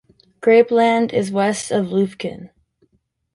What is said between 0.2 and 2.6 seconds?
Grapeland is west of Lufkin.